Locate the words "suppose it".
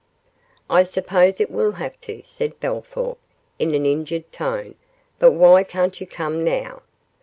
0.81-1.51